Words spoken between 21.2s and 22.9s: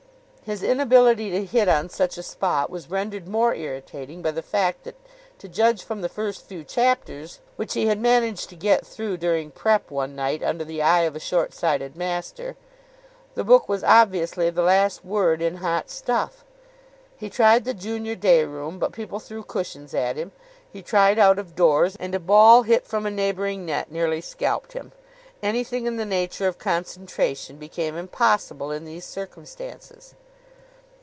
of doors, and a ball hit